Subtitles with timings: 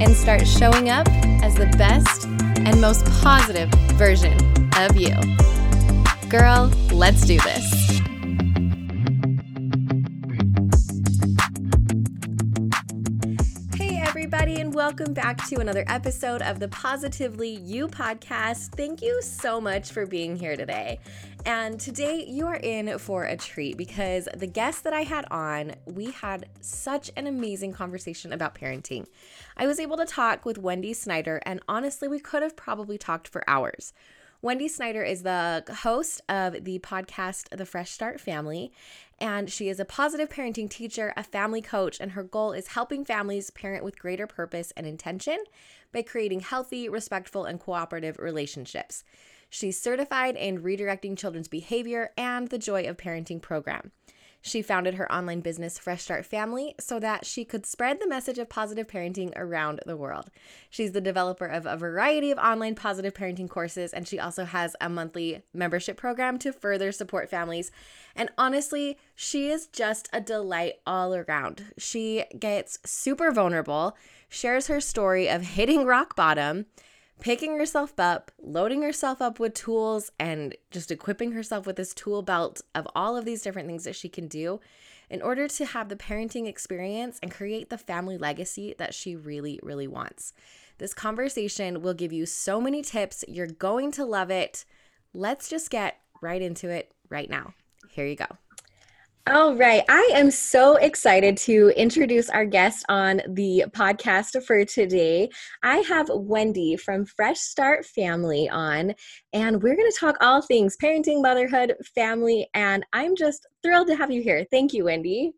[0.00, 1.06] and start showing up
[1.42, 2.26] as the best
[2.58, 4.36] and most positive version
[4.76, 5.14] of you.
[6.28, 8.00] Girl, let's do this.
[13.76, 18.74] Hey, everybody, and welcome back to another episode of the Positively You podcast.
[18.76, 20.98] Thank you so much for being here today.
[21.46, 25.74] And today you are in for a treat because the guest that I had on,
[25.84, 29.06] we had such an amazing conversation about parenting.
[29.54, 33.28] I was able to talk with Wendy Snyder, and honestly, we could have probably talked
[33.28, 33.92] for hours.
[34.40, 38.72] Wendy Snyder is the host of the podcast The Fresh Start Family,
[39.18, 43.04] and she is a positive parenting teacher, a family coach, and her goal is helping
[43.04, 45.44] families parent with greater purpose and intention
[45.92, 49.04] by creating healthy, respectful, and cooperative relationships.
[49.54, 53.92] She's certified in redirecting children's behavior and the Joy of Parenting program.
[54.42, 58.40] She founded her online business, Fresh Start Family, so that she could spread the message
[58.40, 60.28] of positive parenting around the world.
[60.70, 64.74] She's the developer of a variety of online positive parenting courses, and she also has
[64.80, 67.70] a monthly membership program to further support families.
[68.16, 71.66] And honestly, she is just a delight all around.
[71.78, 73.96] She gets super vulnerable,
[74.28, 76.66] shares her story of hitting rock bottom
[77.20, 82.22] picking herself up, loading herself up with tools, and just equipping herself with this tool
[82.22, 84.60] belt of all of these different things that she can do
[85.10, 89.60] in order to have the parenting experience and create the family legacy that she really,
[89.62, 90.32] really wants.
[90.78, 93.24] This conversation will give you so many tips.
[93.28, 94.64] You're going to love it.
[95.12, 97.54] Let's just get right into it right now.
[97.90, 98.26] Here you go.
[99.26, 99.82] All right.
[99.88, 105.30] I am so excited to introduce our guest on the podcast for today.
[105.62, 108.94] I have Wendy from Fresh Start Family on,
[109.32, 113.96] and we're going to talk all things parenting, motherhood, family, and I'm just thrilled to
[113.96, 114.44] have you here.
[114.50, 115.32] Thank you, Wendy.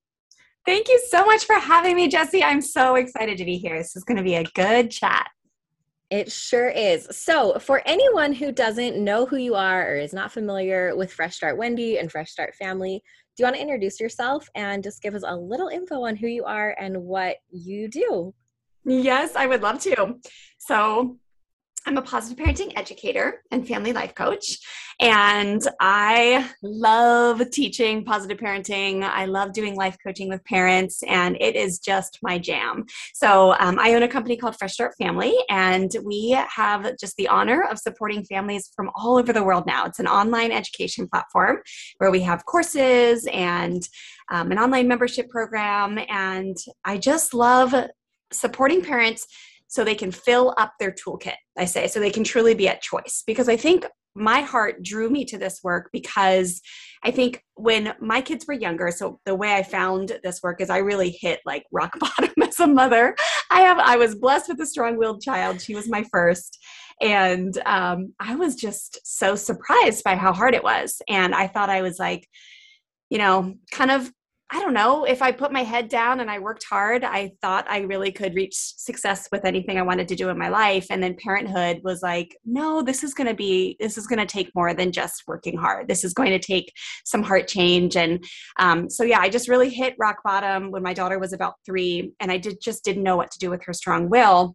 [0.67, 2.43] Thank you so much for having me, Jessie.
[2.43, 3.79] I'm so excited to be here.
[3.79, 5.29] This is going to be a good chat.
[6.11, 7.07] It sure is.
[7.13, 11.37] So, for anyone who doesn't know who you are or is not familiar with Fresh
[11.37, 13.03] Start Wendy and Fresh Start Family,
[13.37, 16.27] do you want to introduce yourself and just give us a little info on who
[16.27, 18.35] you are and what you do?
[18.85, 20.15] Yes, I would love to.
[20.59, 21.19] So,
[21.87, 24.59] I'm a positive parenting educator and family life coach.
[24.99, 29.05] And I love teaching positive parenting.
[29.05, 32.87] I love doing life coaching with parents, and it is just my jam.
[33.15, 37.29] So, um, I own a company called Fresh Start Family, and we have just the
[37.29, 39.85] honor of supporting families from all over the world now.
[39.85, 41.59] It's an online education platform
[41.99, 43.87] where we have courses and
[44.31, 46.01] um, an online membership program.
[46.09, 47.75] And I just love
[48.33, 49.27] supporting parents
[49.69, 52.83] so they can fill up their toolkit, I say, so they can truly be at
[52.83, 53.23] choice.
[53.27, 56.63] Because I think my heart drew me to this work because
[57.05, 60.71] I think when my kids were younger, so the way I found this work is
[60.71, 63.15] I really hit like rock bottom as a mother.
[63.51, 65.61] I have I was blessed with a strong-willed child.
[65.61, 66.59] She was my first,
[67.01, 71.03] and um, I was just so surprised by how hard it was.
[71.09, 72.27] And I thought I was like,
[73.11, 74.11] you know, kind of
[74.51, 77.67] I don't know, if I put my head down and I worked hard, I thought
[77.69, 80.87] I really could reach success with anything I wanted to do in my life.
[80.89, 84.27] And then parenthood was like, no, this is going to be, this is going to
[84.27, 85.89] take more than just working hard.
[85.89, 86.73] This is going to take
[87.05, 87.97] some heart change.
[87.97, 88.25] And
[88.61, 92.13] um, so, yeah, I just really hit rock bottom when my daughter was about three
[92.21, 94.55] and I did just didn't know what to do with her strong will.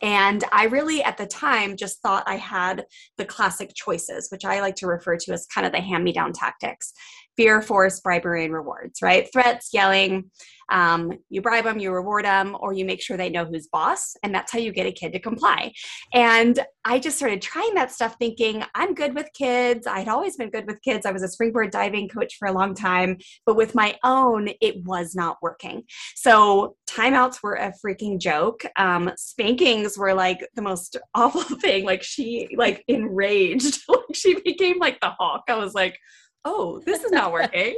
[0.00, 2.86] And I really, at the time, just thought I had
[3.18, 6.12] the classic choices, which I like to refer to as kind of the hand me
[6.12, 6.94] down tactics
[7.36, 9.28] fear, force, bribery, and rewards, right?
[9.32, 10.30] Threats, yelling,
[10.72, 14.14] um, you bribe them, you reward them, or you make sure they know who's boss.
[14.22, 15.72] And that's how you get a kid to comply.
[16.14, 19.86] And I just started trying that stuff thinking, I'm good with kids.
[19.86, 21.04] I'd always been good with kids.
[21.04, 24.82] I was a springboard diving coach for a long time, but with my own, it
[24.84, 25.82] was not working.
[26.16, 28.64] So timeouts were a freaking joke.
[28.76, 31.84] Um, spankings were like the most awful thing.
[31.84, 33.78] Like she like enraged.
[34.14, 35.42] she became like the Hulk.
[35.48, 35.98] I was like,
[36.44, 37.76] oh, this is not working.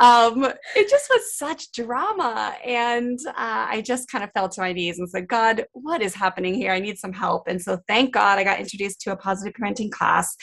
[0.00, 0.44] um,
[0.76, 2.54] it just was such drama.
[2.64, 6.14] And uh, I just kind of fell to my knees and said, God, what is
[6.14, 6.72] happening here?
[6.72, 7.48] I need some help.
[7.48, 10.34] And so thank God I got introduced to a positive parenting class,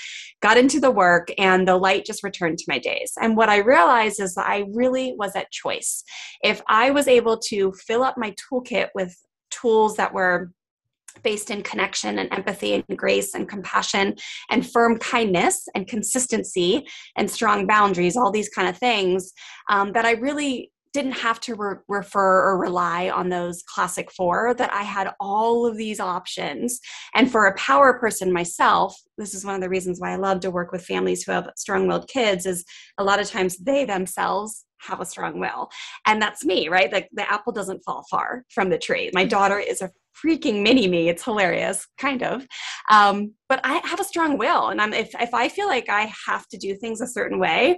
[0.42, 3.14] got into the work, and the light just returned to my days.
[3.22, 6.04] And what I realized is that I really was at choice.
[6.44, 9.16] If I was able to fill up my toolkit with
[9.50, 10.52] tools that were
[11.24, 14.16] based in connection and empathy and grace and compassion
[14.50, 16.88] and firm kindness and consistency
[17.18, 19.32] and strong boundaries all these kind of things
[19.70, 24.54] um, that i really didn't have to re- refer or rely on those classic four
[24.54, 26.80] that i had all of these options.
[27.16, 30.40] And for a power person myself this is one of the reasons why i love
[30.42, 32.66] to work with families who have strong-willed kids is
[32.98, 35.70] a lot of times they themselves have a strong will.
[36.08, 36.92] And that's me right?
[36.92, 39.12] Like the apple doesn't fall far from the tree.
[39.14, 39.30] My mm-hmm.
[39.30, 39.92] daughter is a
[40.26, 42.46] freaking mini me it's hilarious kind of.
[42.90, 46.12] Um, but i have a strong will and i'm if, if i feel like i
[46.28, 47.78] have to do things a certain way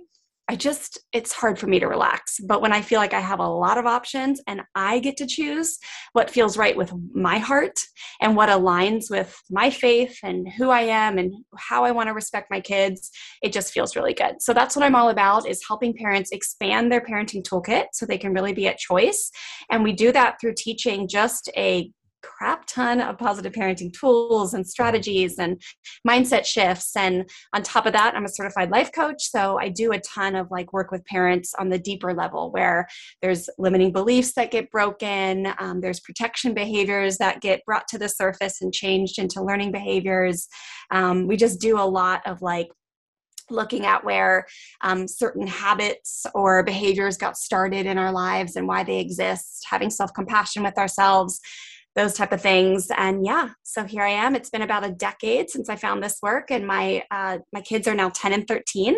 [0.50, 2.38] I just, it's hard for me to relax.
[2.46, 5.26] But when I feel like I have a lot of options and I get to
[5.26, 5.80] choose
[6.12, 7.80] what feels right with my heart
[8.20, 12.14] and what aligns with my faith and who I am and how I want to
[12.14, 13.10] respect my kids,
[13.42, 14.42] it just feels really good.
[14.42, 18.18] So that's what I'm all about is helping parents expand their parenting toolkit so they
[18.18, 19.32] can really be at choice.
[19.72, 21.90] And we do that through teaching just a
[22.24, 25.62] crap ton of positive parenting tools and strategies and
[26.08, 26.96] mindset shifts.
[26.96, 29.30] And on top of that, I'm a certified life coach.
[29.30, 32.88] So I do a ton of like work with parents on the deeper level where
[33.22, 38.10] there's limiting beliefs that get broken, um, there's protection behaviors that get brought to the
[38.10, 40.48] surface and changed into learning behaviors.
[40.92, 42.70] Um, we just do a lot of like
[43.50, 44.46] looking at where
[44.82, 49.90] um, certain habits or behaviors got started in our lives and why they exist, having
[49.90, 51.40] self compassion with ourselves,
[51.96, 52.90] those type of things.
[52.96, 54.36] And yeah so here i am.
[54.36, 57.88] It's been about a decade since i found this work and my uh, my kids
[57.88, 58.96] are now 10 and 13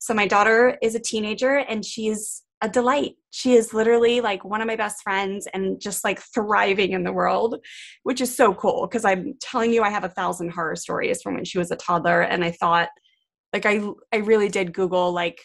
[0.00, 3.12] so my daughter is a teenager and she's a delight.
[3.30, 7.12] She is literally like one of my best friends and just like thriving in the
[7.12, 7.56] world
[8.02, 11.34] which is so cool because i'm telling you i have a thousand horror stories from
[11.34, 12.88] when she was a toddler and i thought
[13.52, 13.80] like i
[14.12, 15.38] i really did google like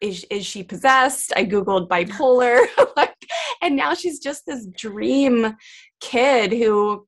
[0.00, 2.64] is, is she possessed i googled bipolar
[3.62, 5.56] and now she's just this dream
[6.00, 7.06] kid who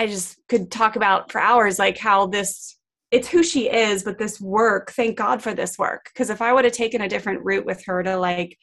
[0.00, 2.78] I just could talk about for hours, like how this
[3.10, 6.08] it's who she is, but this work, thank God for this work.
[6.14, 8.56] Because if I would have taken a different route with her to like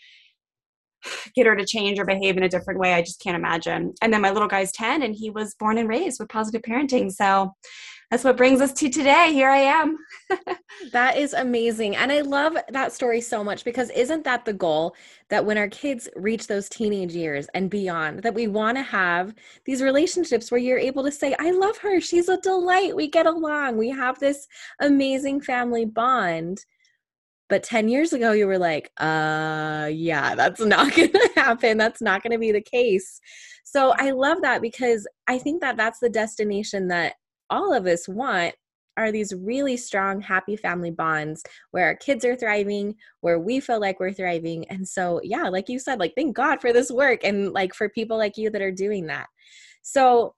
[1.35, 3.93] get her to change or behave in a different way, I just can't imagine.
[4.01, 7.11] And then my little guy's 10 and he was born and raised with positive parenting.
[7.11, 7.51] So
[8.09, 9.33] that's what brings us to today.
[9.33, 9.97] Here I am.
[10.93, 11.97] that is amazing.
[11.97, 14.95] And I love that story so much because isn't that the goal
[15.29, 19.35] that when our kids reach those teenage years and beyond, that we want to have
[19.65, 21.99] these relationships where you're able to say, I love her.
[21.99, 22.95] She's a delight.
[22.95, 23.75] We get along.
[23.75, 24.47] We have this
[24.79, 26.63] amazing family bond.
[27.49, 31.77] But 10 years ago, you were like, uh, yeah, that's not going to happen.
[31.77, 33.19] That's not going to be the case.
[33.65, 37.15] So I love that because I think that that's the destination that
[37.49, 38.55] all of us want
[38.97, 43.79] are these really strong, happy family bonds where our kids are thriving, where we feel
[43.79, 44.67] like we're thriving.
[44.69, 47.89] And so, yeah, like you said, like, thank God for this work and like for
[47.89, 49.27] people like you that are doing that.
[49.83, 50.33] So,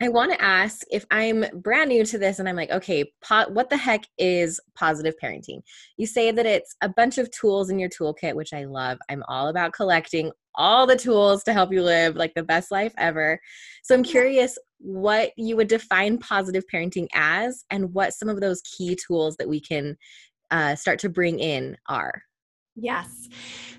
[0.00, 3.48] I want to ask if I'm brand new to this and I'm like, okay, po-
[3.48, 5.62] what the heck is positive parenting?
[5.96, 8.98] You say that it's a bunch of tools in your toolkit, which I love.
[9.08, 12.92] I'm all about collecting all the tools to help you live like the best life
[12.98, 13.40] ever.
[13.82, 18.60] So I'm curious what you would define positive parenting as and what some of those
[18.62, 19.96] key tools that we can
[20.50, 22.22] uh, start to bring in are.
[22.76, 23.28] Yes.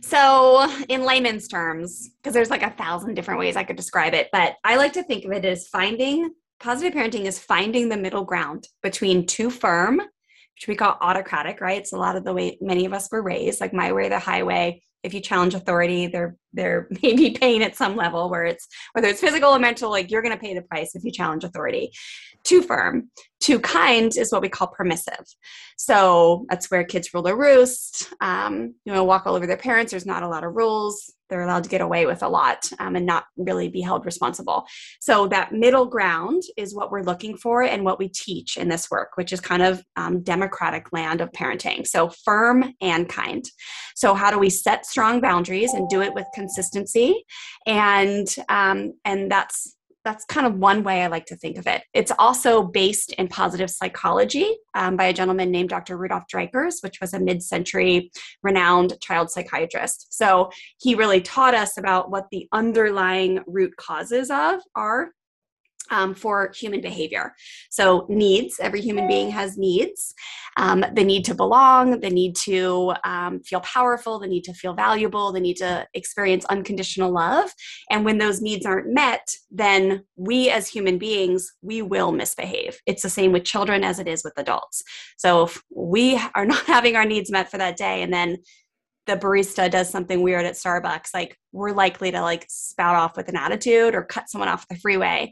[0.02, 4.30] So, in layman's terms, because there's like a thousand different ways I could describe it,
[4.32, 8.24] but I like to think of it as finding positive parenting is finding the middle
[8.24, 11.80] ground between too firm, which we call autocratic, right?
[11.80, 14.20] It's a lot of the way many of us were raised, like my way, the
[14.20, 18.68] highway, if you challenge authority there there may be pain at some level where it's
[18.94, 21.44] whether it's physical or mental like you're going to pay the price if you challenge
[21.44, 21.90] authority
[22.44, 23.10] too firm
[23.40, 25.26] too kind is what we call permissive
[25.78, 29.92] so that's where kids rule the roost um, you know walk all over their parents
[29.92, 32.96] there's not a lot of rules they're allowed to get away with a lot um,
[32.96, 34.66] and not really be held responsible.
[35.00, 38.90] So, that middle ground is what we're looking for and what we teach in this
[38.90, 41.86] work, which is kind of um, democratic land of parenting.
[41.86, 43.46] So, firm and kind.
[43.96, 47.24] So, how do we set strong boundaries and do it with consistency?
[47.68, 51.84] And um, and that's that's kind of one way I like to think of it.
[51.94, 55.98] It's also based in positive psychology um, by a gentleman named Dr.
[55.98, 58.10] Rudolf Dreikurs, which was a mid century
[58.42, 60.08] renowned child psychiatrist.
[60.18, 60.50] So
[60.80, 65.12] he really taught us about what the underlying root causes of are
[65.90, 67.34] um, for human behavior.
[67.70, 70.14] So, needs, every human being has needs.
[70.58, 74.74] Um, the need to belong, the need to um, feel powerful, the need to feel
[74.74, 77.52] valuable, the need to experience unconditional love.
[77.92, 82.80] And when those needs aren't met, then we as human beings, we will misbehave.
[82.86, 84.84] It's the same with children as it is with adults.
[85.18, 88.38] So, if we are not having our needs met for that day and then
[89.08, 93.30] the barista does something weird at Starbucks, like we're likely to like spout off with
[93.30, 95.32] an attitude or cut someone off the freeway.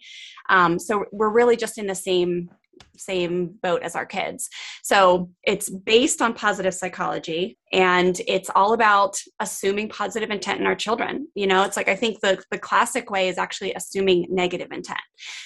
[0.50, 2.50] Um, so we're really just in the same
[2.98, 4.50] same boat as our kids.
[4.84, 10.75] So it's based on positive psychology and it's all about assuming positive intent in our
[10.75, 11.27] children.
[11.36, 15.00] You know, it's like I think the, the classic way is actually assuming negative intent.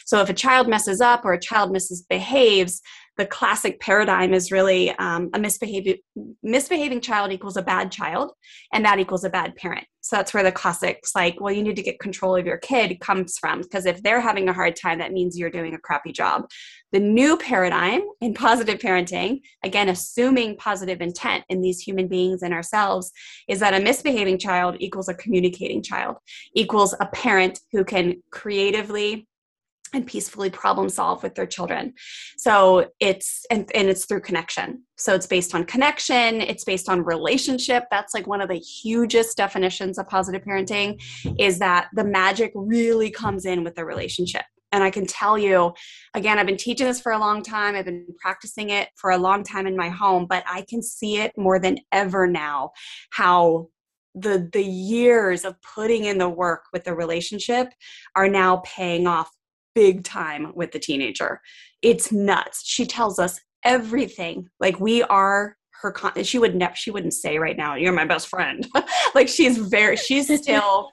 [0.05, 2.81] So if a child messes up or a child misbehaves,
[3.19, 5.97] the classic paradigm is really um, a misbehaving
[6.41, 8.31] misbehaving child equals a bad child,
[8.73, 9.85] and that equals a bad parent.
[9.99, 13.01] So that's where the classics like, well, you need to get control of your kid
[13.01, 16.13] comes from because if they're having a hard time, that means you're doing a crappy
[16.13, 16.47] job.
[16.93, 22.53] The new paradigm in positive parenting, again, assuming positive intent in these human beings and
[22.53, 23.11] ourselves,
[23.49, 26.15] is that a misbehaving child equals a communicating child,
[26.55, 29.27] equals a parent who can creatively
[29.93, 31.93] and peacefully problem solve with their children.
[32.37, 34.83] So it's and, and it's through connection.
[34.97, 37.85] So it's based on connection it's based on relationship.
[37.91, 41.01] That's like one of the hugest definitions of positive parenting
[41.39, 44.43] is that the magic really comes in with the relationship.
[44.71, 45.73] And i can tell you
[46.13, 47.75] again i've been teaching this for a long time.
[47.75, 51.17] I've been practicing it for a long time in my home but i can see
[51.17, 52.71] it more than ever now
[53.09, 53.69] how
[54.15, 57.67] the the years of putting in the work with the relationship
[58.15, 59.29] are now paying off
[59.79, 61.39] big time with the teenager.
[61.81, 62.63] It's nuts.
[62.65, 64.49] She tells us everything.
[64.59, 68.03] Like we are her con- she would never she wouldn't say right now you're my
[68.03, 68.67] best friend
[69.15, 70.91] like she's very she's still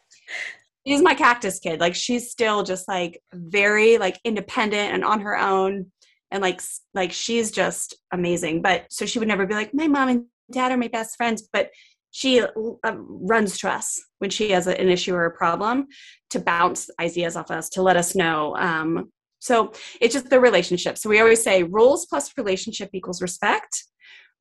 [0.86, 5.36] she's my cactus kid like she's still just like very like independent and on her
[5.36, 5.90] own
[6.30, 6.60] and like
[6.94, 10.70] like she's just amazing but so she would never be like my mom and dad
[10.70, 11.70] are my best friends but
[12.16, 15.86] she uh, runs to us when she has an issue or a problem
[16.30, 20.98] to bounce ideas off us to let us know um, so it's just the relationship.
[20.98, 23.84] So we always say rules plus relationship equals respect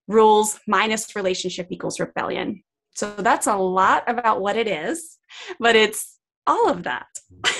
[0.08, 2.64] rules minus relationship equals rebellion.
[2.96, 5.18] So that's a lot about what it is
[5.60, 6.18] but it's
[6.48, 7.08] all of that.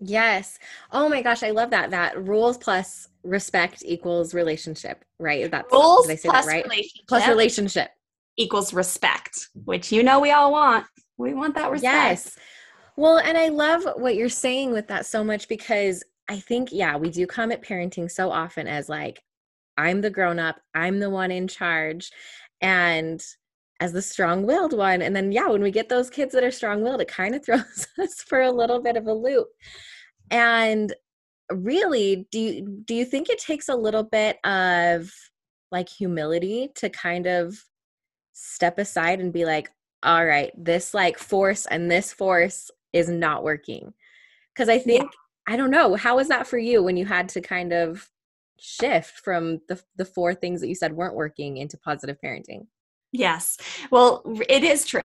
[0.00, 0.60] Yes.
[0.92, 5.50] Oh my gosh i love that that rules plus respect equals relationship right?
[5.50, 6.64] That's rules did I say plus that right?
[6.64, 7.06] relationship.
[7.08, 7.90] plus relationship
[8.38, 10.86] equals respect, which you know we all want.
[11.18, 11.92] We want that respect.
[11.92, 12.38] Yes.
[12.96, 16.96] Well, and I love what you're saying with that so much because I think, yeah,
[16.96, 19.22] we do come at parenting so often as like,
[19.76, 22.10] I'm the grown up, I'm the one in charge,
[22.60, 23.22] and
[23.80, 25.02] as the strong willed one.
[25.02, 27.44] And then, yeah, when we get those kids that are strong willed, it kind of
[27.46, 29.48] throws us for a little bit of a loop.
[30.30, 30.92] And
[31.50, 35.10] really, do you, do you think it takes a little bit of
[35.70, 37.56] like humility to kind of
[38.40, 39.70] step aside and be like,
[40.02, 43.92] all right, this like force and this force is not working.
[44.54, 45.54] Because I think, yeah.
[45.54, 48.08] I don't know, how was that for you when you had to kind of
[48.60, 52.66] shift from the, the four things that you said weren't working into positive parenting?
[53.10, 53.58] Yes.
[53.90, 55.00] Well, it is true.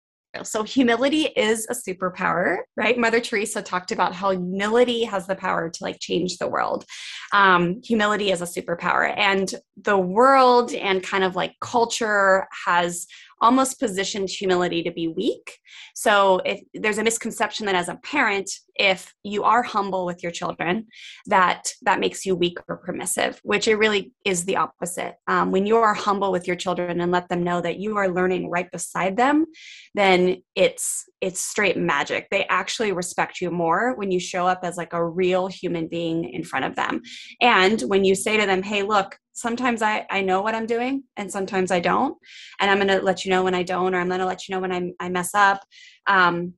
[0.43, 2.97] So, humility is a superpower, right?
[2.97, 6.85] Mother Teresa talked about how humility has the power to like change the world.
[7.33, 13.07] Um, humility is a superpower, and the world and kind of like culture has
[13.41, 15.57] almost positioned humility to be weak.
[15.95, 20.31] So if there's a misconception that as a parent, if you are humble with your
[20.31, 20.87] children,
[21.27, 25.15] that that makes you weak or permissive, which it really is the opposite.
[25.27, 28.09] Um, when you are humble with your children and let them know that you are
[28.09, 29.45] learning right beside them,
[29.93, 32.27] then it's it's straight magic.
[32.31, 36.29] They actually respect you more when you show up as like a real human being
[36.29, 37.01] in front of them.
[37.41, 41.03] And when you say to them, "Hey, look, sometimes I, I know what I'm doing
[41.17, 42.17] and sometimes I don't.
[42.59, 44.47] And I'm going to let you know when I don't, or I'm going to let
[44.47, 45.63] you know when I, I mess up.
[46.07, 46.53] Um,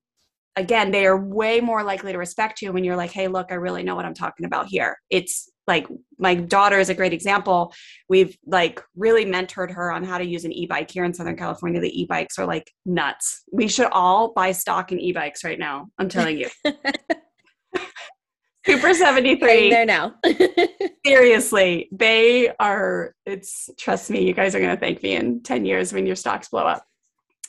[0.55, 3.55] again, they are way more likely to respect you when you're like, hey, look, I
[3.55, 4.97] really know what I'm talking about here.
[5.09, 5.87] It's like
[6.19, 7.73] my daughter is a great example.
[8.09, 11.79] We've like really mentored her on how to use an e-bike here in Southern California.
[11.79, 13.43] The e-bikes are like nuts.
[13.51, 15.87] We should all buy stock in e-bikes right now.
[15.97, 16.49] I'm telling you.
[18.67, 19.69] Super73.
[19.69, 20.15] there now.
[21.05, 25.65] Seriously, they are, it's, trust me, you guys are going to thank me in 10
[25.65, 26.85] years when your stocks blow up.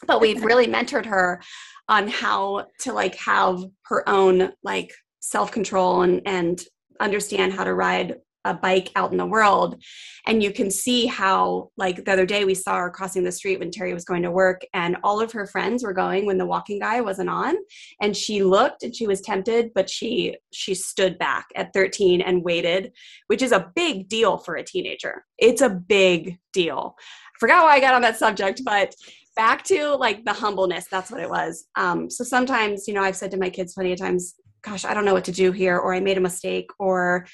[0.06, 1.40] But we've really mentored her
[1.88, 6.62] on how to like have her own like self control and, and
[7.00, 9.82] understand how to ride a bike out in the world.
[10.26, 13.58] And you can see how like the other day we saw her crossing the street
[13.58, 16.46] when terry was going to work and all of her friends were going when the
[16.46, 17.56] walking guy wasn't on.
[18.00, 22.44] And she looked and she was tempted but she she stood back at 13 and
[22.44, 22.92] waited
[23.26, 25.24] which is a big deal for a teenager.
[25.38, 26.96] It's a big deal.
[26.98, 28.94] I forgot why i got on that subject but
[29.36, 31.66] back to like the humbleness that's what it was.
[31.76, 34.94] Um, so sometimes you know i've said to my kids plenty of times gosh i
[34.94, 37.26] don't know what to do here or i made a mistake or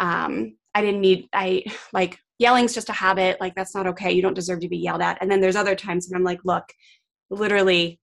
[0.00, 3.40] um, I didn't need, I like yelling's just a habit.
[3.40, 4.12] Like that's not okay.
[4.12, 5.18] You don't deserve to be yelled at.
[5.20, 6.64] And then there's other times when I'm like, look,
[7.30, 8.00] literally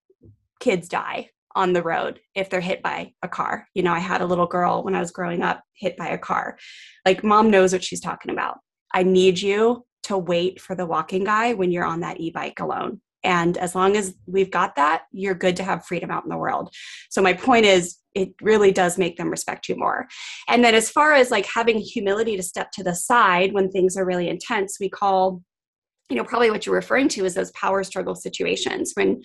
[0.60, 3.68] kids die on the road if they're hit by a car.
[3.74, 6.18] You know, I had a little girl when I was growing up hit by a
[6.18, 6.58] car.
[7.06, 8.60] Like, mom knows what she's talking about.
[8.94, 12.60] I need you to wait for the walking guy when you're on that e bike
[12.60, 13.02] alone.
[13.26, 16.38] And as long as we've got that, you're good to have freedom out in the
[16.38, 16.74] world.
[17.10, 20.08] So, my point is, it really does make them respect you more.
[20.48, 23.98] And then, as far as like having humility to step to the side when things
[23.98, 25.42] are really intense, we call,
[26.10, 29.22] you know, probably what you're referring to is those power struggle situations when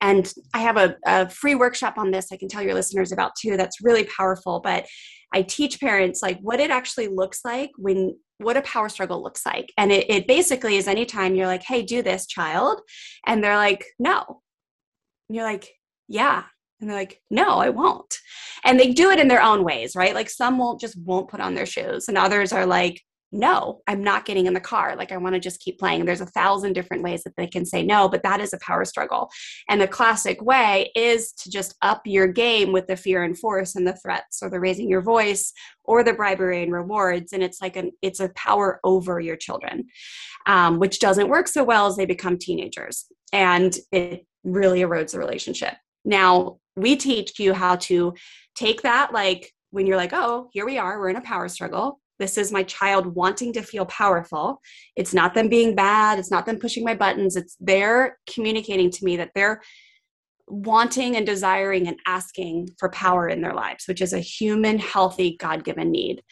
[0.00, 3.32] and I have a, a, free workshop on this I can tell your listeners about
[3.40, 4.60] too that's really powerful.
[4.60, 4.86] But
[5.32, 9.46] I teach parents like what it actually looks like when what a power struggle looks
[9.46, 9.72] like.
[9.78, 12.80] And it, it basically is anytime you're like, hey, do this, child.
[13.26, 14.42] And they're like, no.
[15.28, 15.70] And you're like,
[16.08, 16.44] yeah.
[16.80, 18.18] And they're like, no, I won't.
[18.64, 20.14] And they do it in their own ways, right?
[20.14, 23.00] Like some won't just won't put on their shoes, and others are like,
[23.34, 24.94] no, I'm not getting in the car.
[24.94, 26.04] Like, I want to just keep playing.
[26.04, 28.84] There's a thousand different ways that they can say no, but that is a power
[28.84, 29.28] struggle.
[29.68, 33.74] And the classic way is to just up your game with the fear and force
[33.74, 37.32] and the threats or the raising your voice or the bribery and rewards.
[37.32, 39.86] And it's like an, it's a power over your children,
[40.46, 43.06] um, which doesn't work so well as they become teenagers.
[43.32, 45.74] And it really erodes the relationship.
[46.04, 48.14] Now, we teach you how to
[48.54, 51.98] take that, like, when you're like, oh, here we are, we're in a power struggle
[52.24, 54.62] this is my child wanting to feel powerful.
[54.96, 56.18] It's not them being bad.
[56.18, 57.36] It's not them pushing my buttons.
[57.36, 59.60] It's they're communicating to me that they're
[60.48, 65.36] wanting and desiring and asking for power in their lives, which is a human, healthy,
[65.38, 66.22] God given need.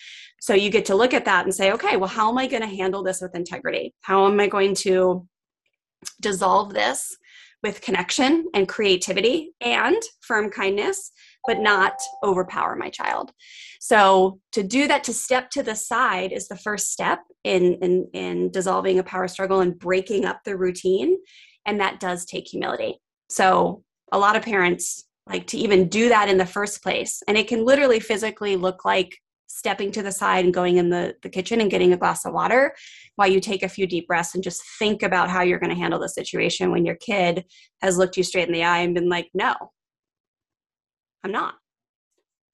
[0.41, 2.63] So you get to look at that and say, okay, well, how am I going
[2.63, 3.95] to handle this with integrity?
[4.01, 5.29] How am I going to
[6.23, 7.15] dissolve this
[7.63, 11.13] with connection and creativity and firm kindness?
[11.47, 11.95] but not
[12.25, 13.33] overpower my child.
[13.85, 18.09] So to do that, to step to the side is the first step in, in,
[18.12, 21.17] in dissolving a power struggle and breaking up the routine.
[21.67, 23.01] And that does take humility.
[23.29, 27.25] So a lot of parents like to even do that in the first place.
[27.27, 31.16] And it can literally physically look like stepping to the side and going in the,
[31.25, 32.77] the kitchen and getting a glass of water
[33.16, 35.77] while you take a few deep breaths and just think about how you're going to
[35.77, 37.45] handle the situation when your kid
[37.81, 39.55] has looked you straight in the eye and been like, no,
[41.25, 41.55] I'm not.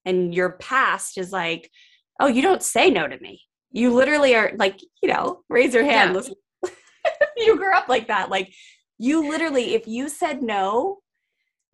[0.09, 1.71] And your past is like,
[2.18, 3.42] oh, you don't say no to me.
[3.71, 6.16] You literally are like, you know, raise your hand.
[6.64, 6.71] Yeah.
[7.37, 8.31] you grew up like that.
[8.31, 8.53] Like,
[8.99, 10.99] you literally, if you said no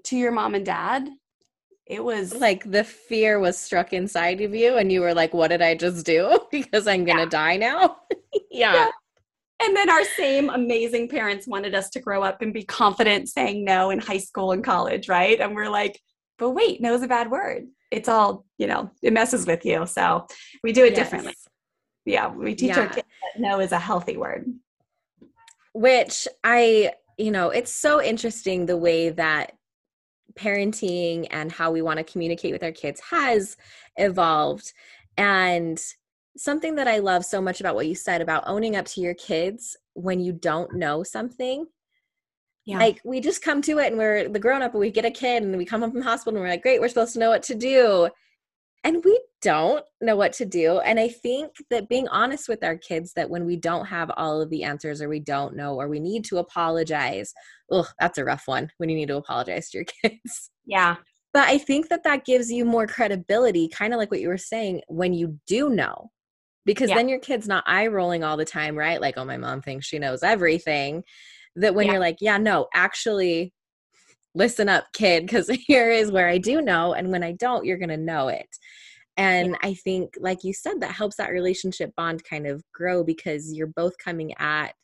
[0.05, 1.09] to your mom and dad,
[1.87, 5.49] it was like the fear was struck inside of you, and you were like, what
[5.49, 6.38] did I just do?
[6.51, 7.29] because I'm going to yeah.
[7.29, 7.97] die now.
[8.51, 8.75] yeah.
[8.75, 8.90] yeah.
[9.62, 13.64] And then our same amazing parents wanted us to grow up and be confident saying
[13.64, 15.40] no in high school and college, right?
[15.40, 16.01] And we're like,
[16.38, 17.66] but wait, no is a bad word.
[17.95, 19.87] It's all, you know, it messes with you.
[19.87, 20.27] So
[20.63, 20.99] we do it yes.
[20.99, 21.35] differently.
[22.05, 22.81] Yeah, we teach yeah.
[22.81, 24.53] our kids that no is a healthy word.
[25.73, 29.53] Which I, you know, it's so interesting the way that
[30.35, 33.57] parenting and how we want to communicate with our kids has
[33.97, 34.73] evolved.
[35.17, 35.81] And
[36.37, 39.15] something that I love so much about what you said about owning up to your
[39.15, 41.67] kids when you don't know something
[42.64, 42.79] yeah.
[42.79, 45.11] Like we just come to it and we're the grown up and we get a
[45.11, 47.18] kid and we come home from the hospital and we're like, great, we're supposed to
[47.18, 48.09] know what to do.
[48.83, 50.79] And we don't know what to do.
[50.79, 54.40] And I think that being honest with our kids that when we don't have all
[54.40, 57.33] of the answers or we don't know or we need to apologize,
[57.70, 60.50] oh, that's a rough one when you need to apologize to your kids.
[60.66, 60.96] Yeah.
[61.35, 64.38] But I think that that gives you more credibility, kind of like what you were
[64.38, 66.11] saying, when you do know.
[66.64, 66.96] Because yeah.
[66.96, 69.00] then your kid's not eye rolling all the time, right?
[69.00, 71.05] Like, oh, my mom thinks she knows everything
[71.57, 71.93] that when yeah.
[71.93, 73.53] you're like, yeah, no, actually
[74.35, 76.95] listen up, kid, because here is where I do know.
[76.95, 78.49] And when I don't, you're going to know it.
[79.17, 79.69] And yeah.
[79.69, 83.69] I think, like you said, that helps that relationship bond kind of grow because you're
[83.69, 84.75] both coming at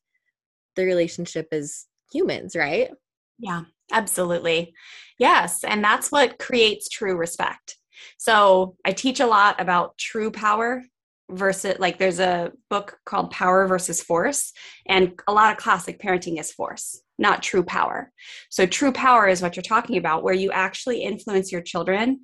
[0.77, 2.91] the relationship as humans, right?
[3.39, 4.73] Yeah, absolutely.
[5.19, 5.65] Yes.
[5.65, 7.77] And that's what creates true respect.
[8.19, 10.85] So I teach a lot about true power
[11.33, 14.53] versus like there's a book called power versus force
[14.87, 18.11] and a lot of classic parenting is force not true power.
[18.49, 22.21] So true power is what you're talking about where you actually influence your children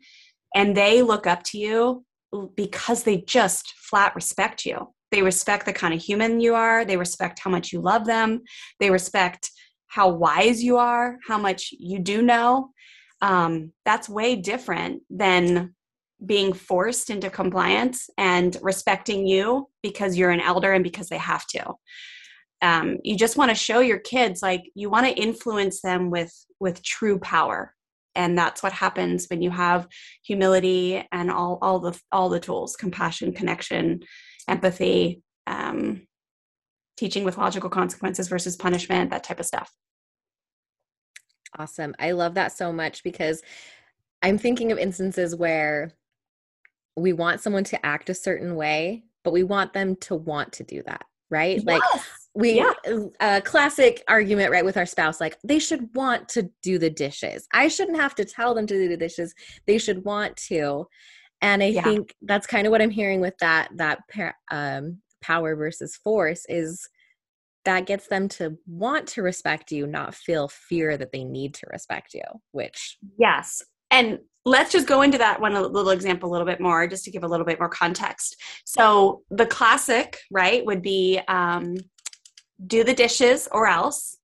[0.54, 2.04] and they look up to you
[2.56, 4.88] because they just flat respect you.
[5.12, 8.42] They respect the kind of human you are they respect how much you love them
[8.80, 9.50] they respect
[9.86, 12.70] how wise you are how much you do know.
[13.22, 15.75] Um, that's way different than
[16.24, 21.46] being forced into compliance and respecting you because you're an elder and because they have
[21.48, 21.74] to.
[22.62, 26.32] Um, you just want to show your kids like you want to influence them with
[26.58, 27.74] with true power.
[28.14, 29.86] And that's what happens when you have
[30.22, 34.00] humility and all all the all the tools compassion connection
[34.48, 36.06] empathy um,
[36.96, 39.70] teaching with logical consequences versus punishment that type of stuff.
[41.58, 41.94] Awesome.
[41.98, 43.42] I love that so much because
[44.22, 45.92] I'm thinking of instances where
[46.96, 50.64] we want someone to act a certain way, but we want them to want to
[50.64, 51.56] do that, right?
[51.56, 51.66] Yes.
[51.66, 51.82] Like
[52.34, 52.72] we Yeah.
[53.20, 57.46] a classic argument right with our spouse like they should want to do the dishes.
[57.52, 59.34] I shouldn't have to tell them to do the dishes.
[59.66, 60.86] They should want to.
[61.42, 61.84] And I Yeah.
[61.84, 64.00] think that's kind of what I'm hearing with that that
[64.50, 66.88] um power versus force is
[67.64, 71.66] that gets them to want to respect you, not feel fear that they need to
[71.72, 73.62] respect you, which Yes.
[73.90, 77.10] And let's just go into that one little example a little bit more, just to
[77.10, 78.40] give a little bit more context.
[78.64, 81.76] So the classic, right, would be um,
[82.64, 84.16] do the dishes or else.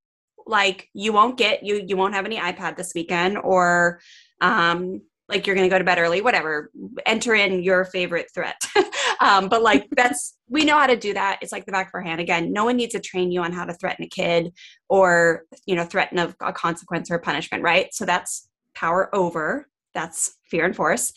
[0.47, 4.01] Like you won't get you you won't have any iPad this weekend, or
[4.41, 6.71] um, like you're going to go to bed early, whatever.
[7.05, 8.61] Enter in your favorite threat.
[9.21, 11.39] um, but like that's we know how to do that.
[11.43, 12.21] It's like the back of our hand.
[12.21, 14.53] Again, no one needs to train you on how to threaten a kid
[14.89, 17.93] or you know threaten a, a consequence or a punishment, right?
[17.93, 19.69] So that's power over.
[19.95, 21.13] That's fear and force.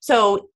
[0.00, 0.48] So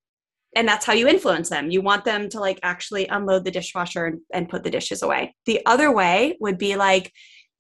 [0.57, 1.71] and that's how you influence them.
[1.71, 5.35] You want them to like actually unload the dishwasher and, and put the dishes away.
[5.47, 7.13] The other way would be like,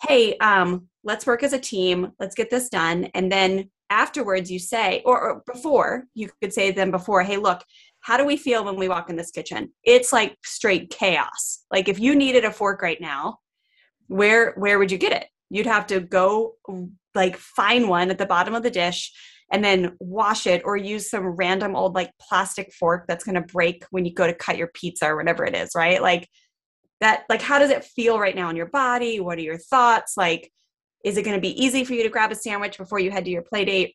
[0.08, 2.12] hey, um, let's work as a team.
[2.18, 3.08] Let's get this done.
[3.14, 7.62] And then afterwards, you say, or, or before, you could say them before, hey, look,
[8.00, 9.72] how do we feel when we walk in this kitchen?
[9.84, 11.64] It's like straight chaos.
[11.70, 13.38] Like if you needed a fork right now,
[14.08, 15.26] where where would you get it?
[15.50, 16.54] You'd have to go
[17.14, 19.12] like find one at the bottom of the dish
[19.50, 23.52] and then wash it or use some random old like plastic fork that's going to
[23.52, 26.00] break when you go to cut your pizza or whatever it is, right?
[26.00, 26.28] Like
[27.00, 29.20] that like how does it feel right now in your body?
[29.20, 30.14] What are your thoughts?
[30.16, 30.50] Like
[31.04, 33.24] is it going to be easy for you to grab a sandwich before you head
[33.24, 33.94] to your play date?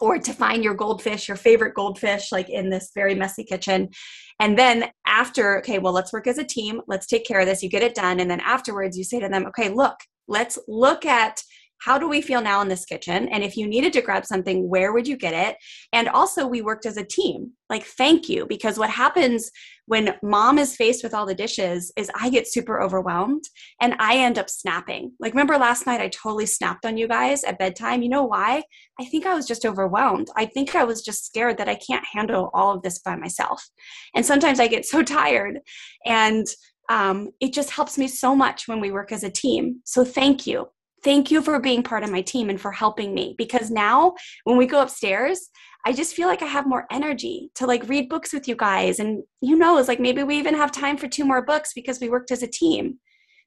[0.00, 3.90] Or to find your goldfish, your favorite goldfish, like in this very messy kitchen.
[4.38, 6.80] And then after, okay, well, let's work as a team.
[6.86, 7.62] Let's take care of this.
[7.62, 8.18] You get it done.
[8.18, 11.42] And then afterwards, you say to them, okay, look, let's look at
[11.80, 13.28] how do we feel now in this kitchen?
[13.28, 15.56] And if you needed to grab something, where would you get it?
[15.92, 17.52] And also, we worked as a team.
[17.68, 18.46] Like, thank you.
[18.46, 19.50] Because what happens
[19.86, 23.44] when mom is faced with all the dishes is I get super overwhelmed
[23.80, 25.12] and I end up snapping.
[25.18, 28.02] Like, remember last night I totally snapped on you guys at bedtime?
[28.02, 28.62] You know why?
[29.00, 30.28] I think I was just overwhelmed.
[30.36, 33.66] I think I was just scared that I can't handle all of this by myself.
[34.14, 35.60] And sometimes I get so tired
[36.04, 36.46] and
[36.90, 39.80] um, it just helps me so much when we work as a team.
[39.84, 40.66] So thank you.
[41.02, 44.56] Thank you for being part of my team and for helping me because now when
[44.56, 45.48] we go upstairs,
[45.86, 48.98] I just feel like I have more energy to like read books with you guys.
[48.98, 52.10] And who knows, like maybe we even have time for two more books because we
[52.10, 52.98] worked as a team.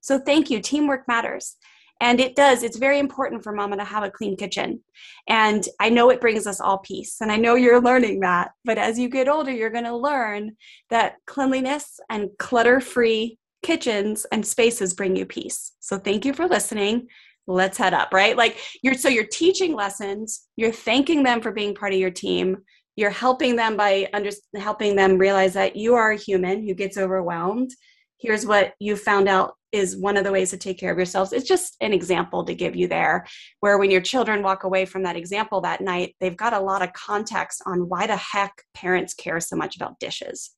[0.02, 0.60] So thank you.
[0.60, 1.56] Teamwork matters.
[2.02, 2.63] And it does.
[2.63, 4.84] It's very important for mama to have a clean kitchen.
[5.28, 7.18] And I know it brings us all peace.
[7.22, 8.52] And I know you're learning that.
[8.66, 10.58] But as you get older, you're going to learn
[10.89, 15.74] that cleanliness and clutter free kitchens and spaces bring you peace.
[15.80, 17.08] So thank you for listening.
[17.47, 18.38] Let's head up, right?
[18.38, 22.58] Like you're so you're teaching lessons, you're thanking them for being part of your team.
[22.95, 26.97] You're helping them by under, helping them realize that you are a human who gets
[26.97, 27.71] overwhelmed.
[28.19, 31.34] Here's what you found out is one of the ways to take care of yourselves.
[31.34, 33.25] It's just an example to give you there,
[33.60, 36.84] where when your children walk away from that example that night, they've got a lot
[36.84, 40.51] of context on why the heck parents care so much about dishes.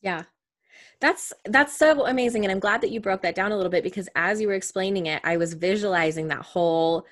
[0.00, 0.22] Yeah.
[1.00, 3.82] That's that's so amazing and I'm glad that you broke that down a little bit
[3.82, 7.06] because as you were explaining it, I was visualizing that whole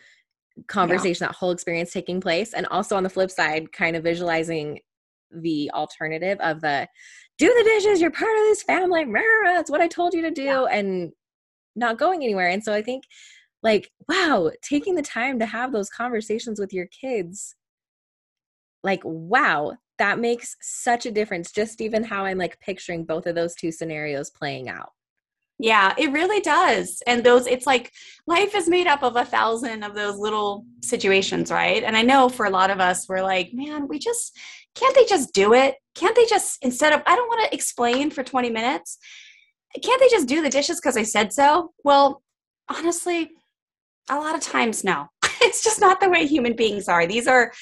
[0.67, 4.81] conversation, that whole experience taking place and also on the flip side kind of visualizing
[5.31, 6.87] the alternative of the
[7.39, 10.43] do the dishes, you're part of this family, it's what I told you to do
[10.43, 10.65] Yeah.
[10.65, 11.13] and
[11.77, 12.49] not going anywhere.
[12.49, 13.05] And so I think
[13.63, 17.55] like wow, taking the time to have those conversations with your kids
[18.85, 23.35] like wow that makes such a difference just even how i'm like picturing both of
[23.35, 24.91] those two scenarios playing out
[25.61, 27.03] Yeah, it really does.
[27.09, 27.91] And those, it's like
[28.29, 31.83] life is made up of a thousand of those little situations, right?
[31.83, 34.39] And I know for a lot of us, we're like, man, we just,
[34.77, 35.75] can't they just do it?
[35.97, 38.99] Can't they just, instead of, I don't want to explain for 20 minutes,
[39.83, 41.73] can't they just do the dishes because I said so?
[41.83, 42.23] Well,
[42.69, 43.31] honestly,
[44.09, 45.09] a lot of times, no.
[45.43, 47.05] it's just not the way human beings are.
[47.05, 47.53] These are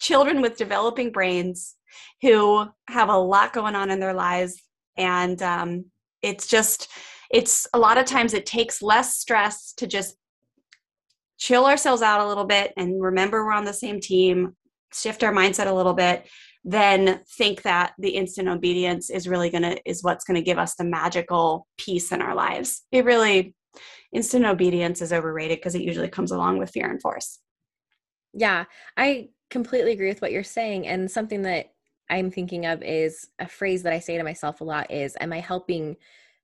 [0.00, 1.76] children with developing brains
[2.20, 4.62] who have a lot going on in their lives.
[4.96, 5.86] And um,
[6.22, 6.88] it's just,
[7.30, 10.16] it's a lot of times it takes less stress to just
[11.38, 14.54] chill ourselves out a little bit and remember we're on the same team,
[14.92, 16.28] shift our mindset a little bit,
[16.64, 20.84] then think that the instant obedience is really to is what's to give us the
[20.84, 22.82] magical peace in our lives.
[22.92, 23.54] It really
[24.12, 27.40] instant obedience is overrated because it usually comes along with fear and force.
[28.34, 28.64] yeah
[28.96, 31.66] i completely agree with what you're saying and something that
[32.12, 35.32] i'm thinking of is a phrase that i say to myself a lot is am
[35.32, 35.96] i helping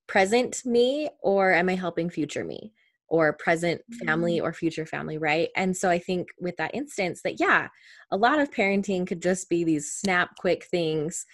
[0.06, 2.72] present me or am i helping future me
[3.08, 4.46] or present family mm-hmm.
[4.46, 5.48] or future family, right?
[5.56, 7.68] And so I think with that instance that yeah,
[8.10, 11.24] a lot of parenting could just be these snap quick things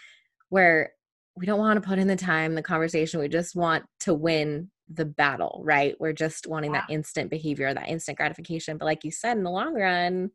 [0.51, 0.92] where
[1.37, 4.70] we don't want to put in the time, the conversation, we just want to win
[4.88, 5.97] the battle, right?
[5.99, 6.83] We're just wanting yeah.
[6.83, 8.79] that instant behavior, that instant gratification.
[8.79, 10.31] But like you said, in the long run,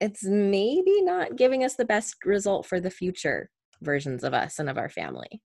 [0.00, 3.50] it's maybe not giving us the best result for the future
[3.82, 5.40] versions of us and of our family.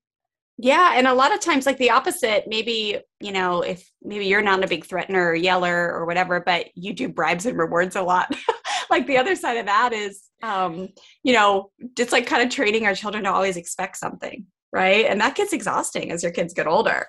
[0.58, 4.44] Yeah, and a lot of times, like the opposite, maybe, you know, if maybe you're
[4.44, 8.02] not a big threatener or yeller or whatever, but you do bribes and rewards a
[8.02, 8.36] lot.
[8.92, 10.90] like the other side of that is, um,
[11.24, 15.06] you know, just like kind of training our children to always expect something, right?
[15.06, 17.08] And that gets exhausting as your kids get older.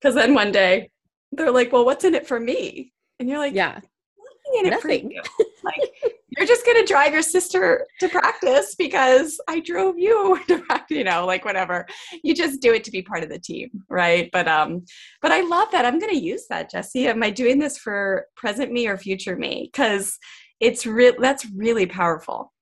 [0.00, 0.90] Because then one day
[1.32, 2.92] they're like, well, what's in it for me?
[3.18, 5.08] And you're like, yeah, nothing in it nothing.
[5.08, 5.22] for you.
[5.64, 5.90] like,
[6.36, 10.96] you're just going to drive your sister to practice because I drove you to practice,
[10.96, 11.86] you know, like whatever.
[12.22, 14.30] You just do it to be part of the team, right?
[14.32, 14.84] But um,
[15.20, 15.84] but I love that.
[15.84, 17.08] I'm going to use that, Jessie.
[17.08, 19.70] Am I doing this for present me or future me?
[19.72, 20.18] Because
[20.60, 21.14] it's real.
[21.18, 22.52] That's really powerful.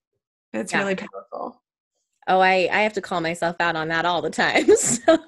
[0.52, 0.78] It's yeah.
[0.78, 1.62] really powerful.
[2.26, 4.66] Oh, I I have to call myself out on that all the time.
[4.76, 5.18] So.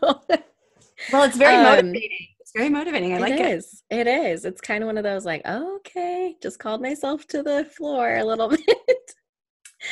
[1.12, 3.14] Well, it's very um, motivating it's very motivating.
[3.14, 3.40] I like it.
[3.40, 3.82] It is.
[3.88, 4.44] It is.
[4.44, 8.24] It's kind of one of those like, okay, just called myself to the floor a
[8.24, 9.14] little bit.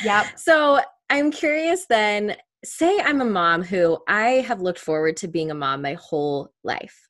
[0.03, 0.37] Yep.
[0.37, 5.49] So I'm curious then, say I'm a mom who I have looked forward to being
[5.49, 7.09] a mom my whole life.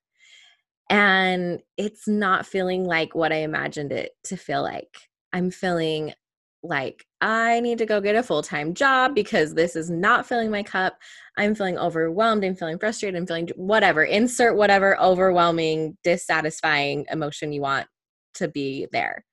[0.90, 4.96] And it's not feeling like what I imagined it to feel like.
[5.34, 6.14] I'm feeling
[6.64, 10.52] like I need to go get a full time job because this is not filling
[10.52, 10.98] my cup.
[11.38, 12.44] I'm feeling overwhelmed.
[12.44, 13.18] I'm feeling frustrated.
[13.18, 14.04] I'm feeling whatever.
[14.04, 17.88] Insert whatever overwhelming, dissatisfying emotion you want
[18.36, 19.26] to be there.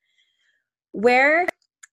[0.92, 1.46] Where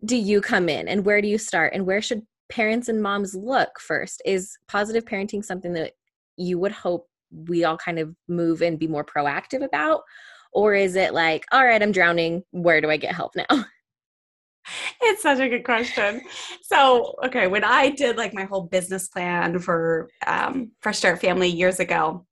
[0.04, 1.74] do you come in and where do you start?
[1.74, 4.22] And where should parents and moms look first?
[4.26, 5.94] Is positive parenting something that
[6.38, 10.02] you would hope we all kind of move and be more proactive about?
[10.54, 12.44] Or is it like, all right, I'm drowning.
[12.52, 13.66] Where do I get help now?
[15.02, 16.22] it's such a good question.
[16.62, 21.50] So, okay, when I did like my whole business plan for um, Fresh Start Family
[21.50, 22.26] years ago,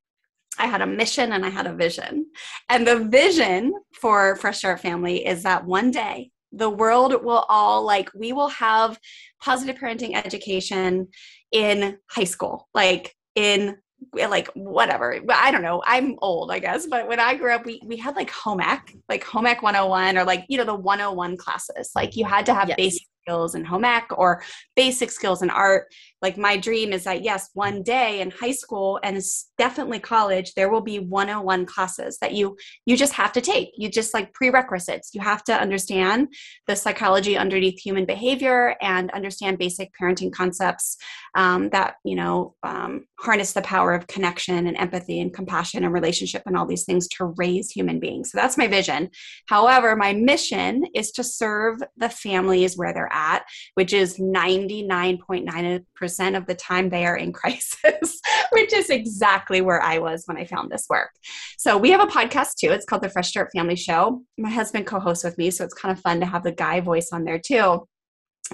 [0.57, 2.27] I had a mission and I had a vision.
[2.69, 7.83] And the vision for Fresh Start Family is that one day the world will all
[7.83, 8.99] like, we will have
[9.41, 11.07] positive parenting education
[11.51, 13.77] in high school, like in
[14.17, 17.65] Eh, like whatever i don't know i'm old i guess but when i grew up
[17.65, 20.73] we, we had like home ec like home ec 101 or like you know the
[20.73, 22.77] 101 classes like you had to have yes.
[22.77, 24.41] basic skills in home ec or
[24.75, 25.87] basic skills in art
[26.23, 29.21] like my dream is that yes one day in high school and
[29.57, 33.71] definitely college there will be 101 classes that you you just have to take.
[33.75, 35.11] You just like prerequisites.
[35.13, 36.29] You have to understand
[36.67, 40.97] the psychology underneath human behavior and understand basic parenting concepts
[41.35, 45.93] um, that you know um, harness the power of connection and empathy and compassion and
[45.93, 48.31] relationship and all these things to raise human beings.
[48.31, 49.09] So that's my vision.
[49.47, 53.43] However my mission is to serve the families where they're at
[53.75, 58.21] which is 99.9% percent of the time they are in crisis,
[58.51, 61.09] which is exactly where I was when I found this work.
[61.57, 62.71] So we have a podcast too.
[62.71, 64.21] It's called the Fresh Start Family Show.
[64.37, 66.81] My husband co hosts with me, so it's kind of fun to have the guy
[66.81, 67.87] voice on there too.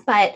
[0.05, 0.35] But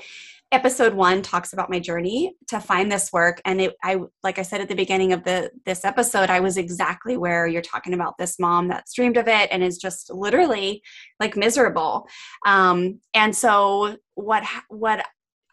[0.52, 4.44] episode one talks about my journey to find this work and it i like i
[4.44, 8.16] said at the beginning of the this episode i was exactly where you're talking about
[8.20, 10.84] this mom that's dreamed of it and is just literally
[11.20, 12.08] like miserable
[12.46, 15.04] um, and so what what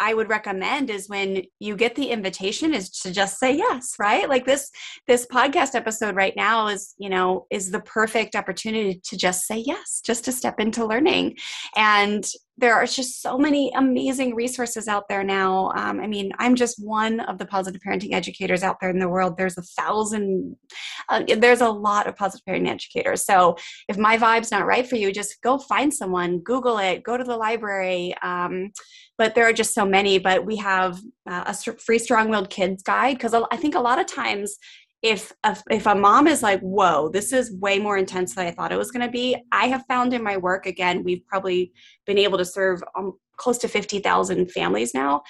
[0.00, 4.28] I would recommend is when you get the invitation is to just say yes, right?
[4.28, 4.70] Like this
[5.06, 9.58] this podcast episode right now is, you know, is the perfect opportunity to just say
[9.58, 11.36] yes, just to step into learning.
[11.76, 12.24] And
[12.60, 15.72] there are just so many amazing resources out there now.
[15.74, 19.08] Um, I mean, I'm just one of the positive parenting educators out there in the
[19.08, 19.36] world.
[19.36, 20.56] There's a thousand,
[21.08, 23.24] uh, there's a lot of positive parenting educators.
[23.24, 23.56] So
[23.88, 27.24] if my vibe's not right for you, just go find someone, Google it, go to
[27.24, 28.14] the library.
[28.22, 28.72] Um,
[29.16, 30.18] but there are just so many.
[30.18, 33.98] But we have uh, a free strong willed kids guide because I think a lot
[33.98, 34.56] of times
[35.02, 38.50] if a, if a mom is like whoa this is way more intense than i
[38.50, 41.72] thought it was going to be i have found in my work again we've probably
[42.06, 45.22] been able to serve um, close to 50000 families now.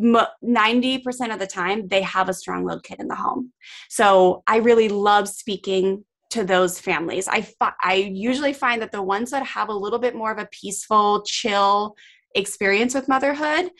[0.00, 3.52] 90% of the time they have a strong-willed kid in the home.
[3.88, 7.26] So i really love speaking to those families.
[7.26, 10.38] I fi- i usually find that the ones that have a little bit more of
[10.38, 11.96] a peaceful chill
[12.36, 13.70] experience with motherhood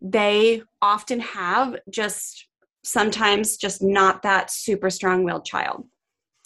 [0.00, 2.45] they often have just
[2.86, 5.84] sometimes just not that super strong willed child.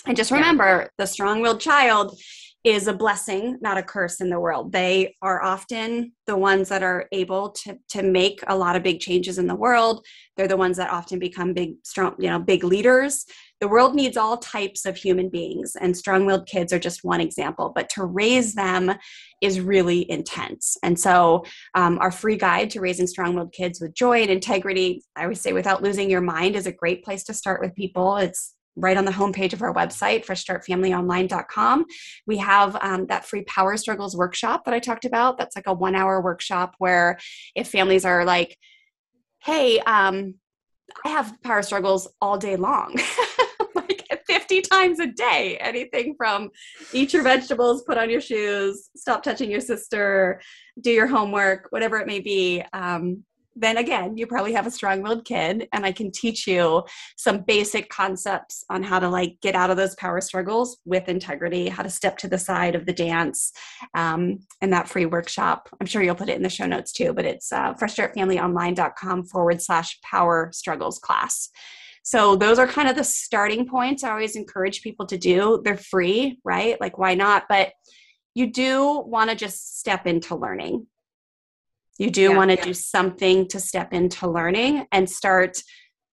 [0.07, 0.89] And just remember yeah.
[0.97, 2.19] the strong willed child,
[2.63, 4.71] is a blessing, not a curse in the world.
[4.71, 9.01] They are often the ones that are able to to make a lot of big
[9.01, 10.05] changes in the world.
[10.37, 13.25] They're the ones that often become big, strong, you know, big leaders.
[13.61, 17.73] The world needs all types of human beings, and strong-willed kids are just one example.
[17.75, 18.93] But to raise them
[19.41, 20.77] is really intense.
[20.83, 21.45] And so,
[21.75, 25.53] um, our free guide to raising strong-willed kids with joy and integrity, I would say,
[25.53, 28.17] without losing your mind, is a great place to start with people.
[28.17, 31.87] It's right on the homepage of our website, freshstartfamilyonline.com.
[32.27, 35.39] We have um, that free Power Struggles workshop that I talked about.
[35.39, 37.19] That's like a one hour workshop where
[37.55, 38.57] if families are like,
[39.43, 40.35] hey, um,
[41.05, 42.97] I have power struggles all day long.
[43.75, 45.57] like 50 times a day.
[45.61, 46.51] Anything from
[46.93, 50.41] eat your vegetables, put on your shoes, stop touching your sister,
[50.81, 52.63] do your homework, whatever it may be.
[52.73, 53.25] Um,
[53.61, 56.83] then again, you probably have a strong willed kid, and I can teach you
[57.17, 61.69] some basic concepts on how to like get out of those power struggles with integrity,
[61.69, 63.53] how to step to the side of the dance,
[63.95, 65.69] um, that free workshop.
[65.81, 69.61] I'm sure you'll put it in the show notes too, but it's uh, freshstartfamilyonline.com forward
[69.61, 71.51] slash power struggles class.
[72.03, 75.61] So those are kind of the starting points I always encourage people to do.
[75.65, 76.81] They're free, right?
[76.81, 77.45] Like, why not?
[77.49, 77.73] But
[78.35, 80.87] you do want to just step into learning
[82.01, 82.65] you do yeah, want to yeah.
[82.65, 85.63] do something to step into learning and start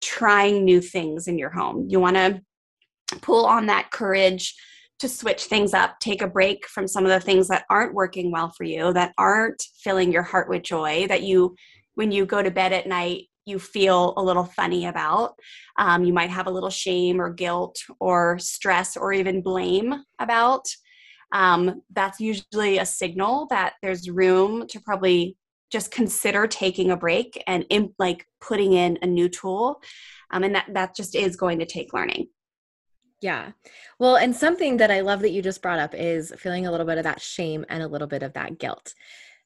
[0.02, 1.86] trying new things in your home.
[1.88, 2.42] You want to
[3.22, 4.54] pull on that courage
[5.00, 8.32] to switch things up, take a break from some of the things that aren't working
[8.32, 11.56] well for you, that aren't filling your heart with joy, that you,
[11.96, 15.36] when you go to bed at night, you feel a little funny about.
[15.80, 20.66] Um, you might have a little shame or guilt or stress or even blame about.
[21.32, 25.38] Um, that's usually a signal that there's room to probably
[25.72, 29.82] just consider taking a break and in, like putting in a new tool
[30.32, 32.28] um, and that that just is going to take learning.
[33.22, 33.52] Yeah.
[34.00, 36.86] Well and something that i love that you just brought up is feeling a little
[36.86, 38.94] bit of that shame and a little bit of that guilt.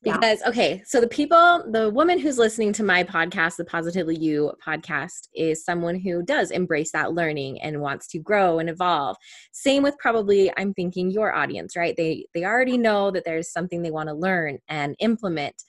[0.04, 0.50] Because yeah.
[0.50, 5.28] okay so the people the woman who's listening to my podcast the positively you podcast
[5.34, 9.16] is someone who does embrace that learning and wants to grow and evolve.
[9.54, 11.96] Same with probably i'm thinking your audience right?
[11.96, 15.64] They they already know that there's something they want to learn and implement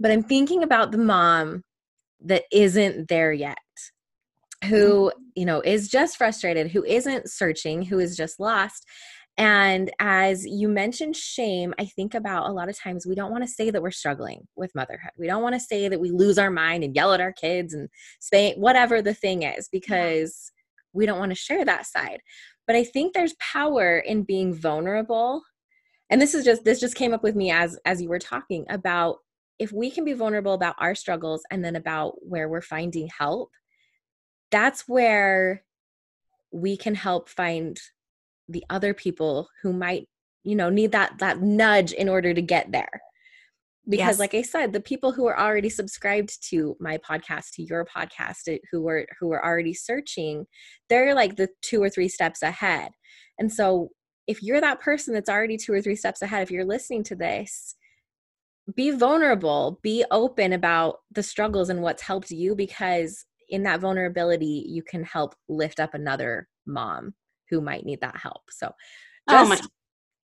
[0.00, 1.62] but I'm thinking about the mom
[2.22, 3.58] that isn't there yet
[4.64, 5.20] who mm-hmm.
[5.36, 8.84] you know is just frustrated who isn't searching who is just lost.
[9.38, 13.44] And as you mentioned shame i think about a lot of times we don't want
[13.44, 15.12] to say that we're struggling with motherhood.
[15.18, 17.72] We don't want to say that we lose our mind and yell at our kids
[17.72, 20.50] and say whatever the thing is because
[20.92, 22.20] we don't want to share that side.
[22.66, 25.42] But i think there's power in being vulnerable.
[26.10, 28.66] And this is just this just came up with me as as you were talking
[28.68, 29.18] about
[29.60, 33.50] if we can be vulnerable about our struggles and then about where we're finding help,
[34.50, 35.62] that's where
[36.50, 37.78] we can help find
[38.48, 40.08] the other people who might,
[40.42, 43.02] you know, need that that nudge in order to get there.
[43.86, 44.18] Because yes.
[44.18, 48.48] like I said, the people who are already subscribed to my podcast, to your podcast,
[48.48, 50.46] eh, who were who are already searching,
[50.88, 52.92] they're like the two or three steps ahead.
[53.38, 53.90] And so
[54.26, 57.16] if you're that person that's already two or three steps ahead, if you're listening to
[57.16, 57.74] this,
[58.74, 64.64] be vulnerable, be open about the struggles and what's helped you because in that vulnerability,
[64.68, 67.14] you can help lift up another mom
[67.48, 68.42] who might need that help.
[68.50, 68.72] So,
[69.28, 69.60] just, oh my.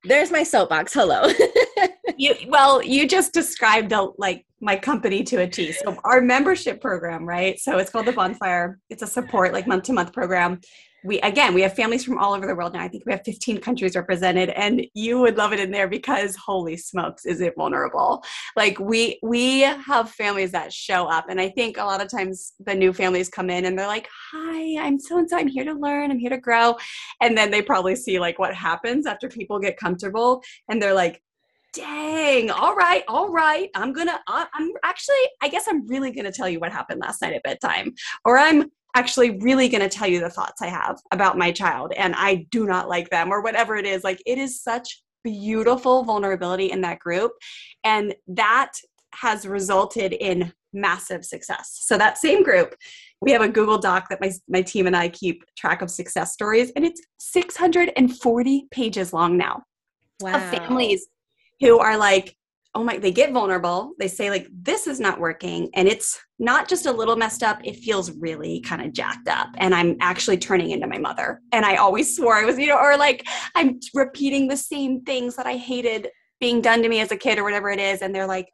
[0.03, 0.93] there's my soapbox.
[0.93, 1.27] Hello.
[2.17, 5.71] you well, you just described a, like my company to a T.
[5.71, 7.59] So our membership program, right?
[7.59, 8.79] So it's called the Bonfire.
[8.89, 10.61] It's a support like month to month program
[11.03, 12.81] we again we have families from all over the world now.
[12.81, 16.35] I think we have 15 countries represented and you would love it in there because
[16.35, 18.23] holy smokes is it vulnerable?
[18.55, 22.53] Like we we have families that show up and i think a lot of times
[22.65, 25.63] the new families come in and they're like hi i'm so and so i'm here
[25.63, 26.75] to learn i'm here to grow
[27.21, 31.21] and then they probably see like what happens after people get comfortable and they're like
[31.73, 36.31] dang all right all right i'm gonna uh, i'm actually i guess i'm really gonna
[36.31, 37.93] tell you what happened last night at bedtime
[38.25, 41.93] or i'm actually really going to tell you the thoughts I have about my child
[41.95, 44.03] and I do not like them or whatever it is.
[44.03, 47.33] Like it is such beautiful vulnerability in that group.
[47.83, 48.71] And that
[49.13, 51.79] has resulted in massive success.
[51.81, 52.75] So that same group,
[53.21, 56.33] we have a Google Doc that my, my team and I keep track of success
[56.33, 59.63] stories, and it's 640 pages long now
[60.21, 60.35] wow.
[60.35, 61.07] of families
[61.59, 62.36] who are like,
[62.77, 63.93] oh my, they get vulnerable.
[63.97, 65.69] They say, like, this is not working.
[65.73, 69.47] And it's not just a little messed up, it feels really kind of jacked up.
[69.57, 71.41] And I'm actually turning into my mother.
[71.51, 73.25] And I always swore I was, you know, or like
[73.55, 76.09] I'm repeating the same things that I hated
[76.39, 78.03] being done to me as a kid or whatever it is.
[78.03, 78.53] And they're like,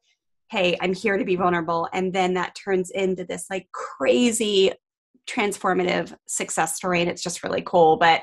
[0.49, 1.89] hey, I'm here to be vulnerable.
[1.91, 4.71] And then that turns into this like crazy
[5.27, 7.97] transformative success story and it's just really cool.
[7.97, 8.21] But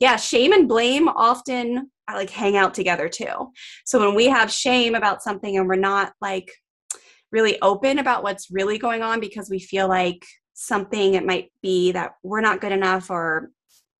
[0.00, 3.52] yeah shame and blame often like hang out together too.
[3.84, 6.50] So when we have shame about something and we're not like
[7.32, 10.24] really open about what's really going on because we feel like
[10.54, 13.50] something it might be that we're not good enough or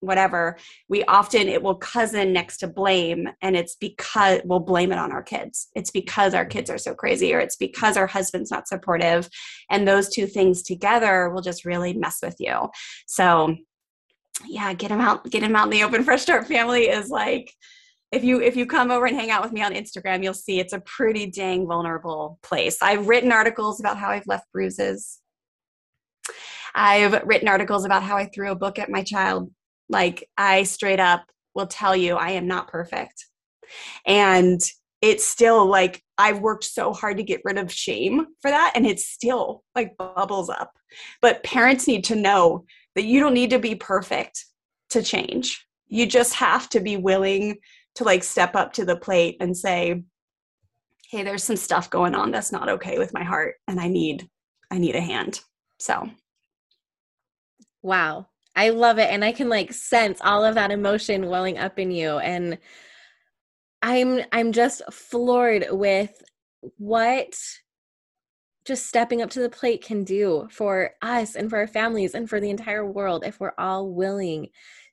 [0.01, 0.57] whatever
[0.89, 5.13] we often it will cousin next to blame and it's because we'll blame it on
[5.13, 5.69] our kids.
[5.75, 9.29] It's because our kids are so crazy or it's because our husband's not supportive
[9.71, 12.69] and those two things together will just really mess with you.
[13.07, 13.57] So
[14.47, 16.03] yeah get them out get them out in the open.
[16.03, 17.53] Fresh start family is like
[18.11, 20.59] if you if you come over and hang out with me on instagram you'll see
[20.59, 22.79] it's a pretty dang vulnerable place.
[22.81, 25.19] I've written articles about how i've left bruises.
[26.75, 29.51] I've written articles about how I threw a book at my child
[29.91, 31.25] like, I straight up
[31.55, 33.27] will tell you, I am not perfect.
[34.07, 34.61] And
[35.03, 38.73] it's still like, I've worked so hard to get rid of shame for that.
[38.75, 40.73] And it's still like bubbles up.
[41.21, 42.65] But parents need to know
[42.95, 44.45] that you don't need to be perfect
[44.91, 45.67] to change.
[45.89, 47.59] You just have to be willing
[47.97, 50.03] to like step up to the plate and say,
[51.11, 53.57] hey, there's some stuff going on that's not okay with my heart.
[53.67, 54.29] And I need,
[54.71, 55.41] I need a hand.
[55.79, 56.09] So.
[57.83, 58.27] Wow.
[58.57, 59.11] I love it.
[59.11, 62.19] And I can like sense all of that emotion welling up in you.
[62.19, 62.59] And
[63.83, 66.23] I'm I'm just floored with
[66.77, 67.35] what
[68.67, 72.29] just stepping up to the plate can do for us and for our families and
[72.29, 74.49] for the entire world if we're all willing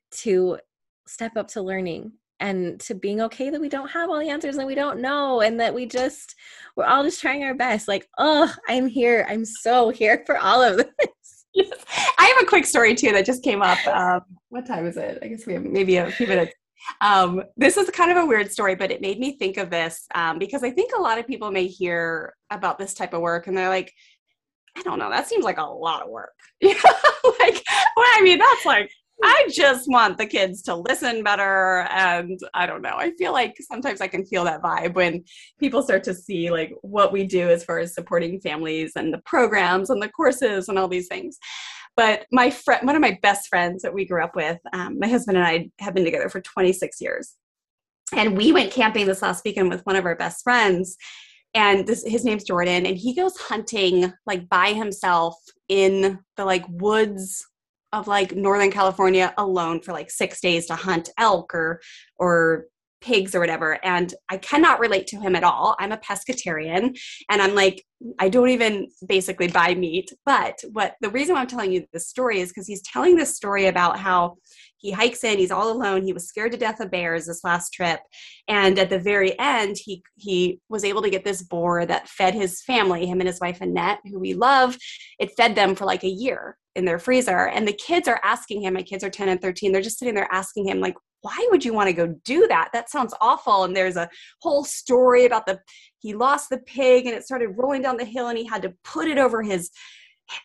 [0.09, 0.57] to
[1.05, 4.57] step up to learning and to being okay that we don't have all the answers
[4.57, 6.35] and we don't know and that we just
[6.75, 10.61] we're all just trying our best like oh i'm here i'm so here for all
[10.61, 11.07] of this
[12.17, 13.85] I have a quick story too that just came up.
[13.87, 15.19] Um, what time is it?
[15.21, 16.53] I guess we have maybe a few minutes.
[17.01, 20.07] Um, this is kind of a weird story, but it made me think of this
[20.15, 23.47] um, because I think a lot of people may hear about this type of work
[23.47, 23.93] and they're like,
[24.77, 26.33] I don't know, that seems like a lot of work.
[26.61, 26.75] like,
[27.95, 28.91] well, I mean, that's like
[29.24, 31.88] I just want the kids to listen better.
[31.89, 32.95] And I don't know.
[32.95, 35.24] I feel like sometimes I can feel that vibe when
[35.59, 39.22] people start to see like what we do as far as supporting families and the
[39.26, 41.39] programs and the courses and all these things.
[41.95, 45.07] But my friend, one of my best friends that we grew up with, um, my
[45.07, 47.34] husband and I have been together for 26 years.
[48.13, 50.95] And we went camping this last weekend with one of our best friends.
[51.55, 55.36] And this, his name's Jordan, and he goes hunting like by himself
[55.70, 57.43] in the like woods
[57.97, 61.81] of like Northern California alone for like six days to hunt elk or
[62.17, 62.65] or
[63.01, 65.75] pigs or whatever and i cannot relate to him at all.
[65.79, 66.97] I'm a pescatarian
[67.29, 67.83] and i'm like
[68.19, 72.07] i don't even basically buy meat but what the reason why i'm telling you this
[72.07, 74.35] story is because he's telling this story about how
[74.77, 77.71] he hikes in he's all alone he was scared to death of bears this last
[77.71, 77.99] trip
[78.47, 82.33] and at the very end he he was able to get this boar that fed
[82.33, 84.77] his family him and his wife annette who we love.
[85.19, 88.61] It fed them for like a year in their freezer and the kids are asking
[88.61, 91.47] him my kids are 10 and 13 they're just sitting there asking him like why
[91.51, 92.70] would you want to go do that?
[92.74, 94.09] That sounds awful and there's a
[94.41, 95.59] whole story about the
[95.99, 98.74] he lost the pig and it started rolling down the hill and he had to
[98.84, 99.72] put it over his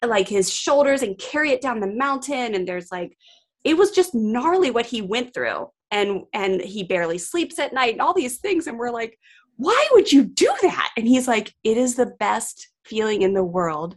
[0.05, 3.17] like his shoulders and carry it down the mountain and there's like
[3.65, 7.93] it was just gnarly what he went through and and he barely sleeps at night
[7.93, 9.19] and all these things and we're like
[9.57, 10.91] why would you do that?
[10.97, 13.97] And he's like it is the best feeling in the world